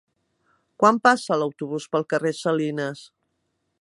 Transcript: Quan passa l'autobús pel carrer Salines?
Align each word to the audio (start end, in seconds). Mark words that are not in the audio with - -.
Quan 0.83 0.97
passa 1.07 1.37
l'autobús 1.41 1.87
pel 1.93 2.07
carrer 2.15 2.33
Salines? 2.39 3.05